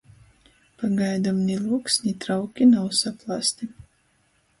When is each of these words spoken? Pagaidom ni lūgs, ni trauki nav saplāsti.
Pagaidom 0.83 1.41
ni 1.49 1.57
lūgs, 1.65 1.97
ni 2.05 2.13
trauki 2.23 2.67
nav 2.71 2.89
saplāsti. 3.01 3.69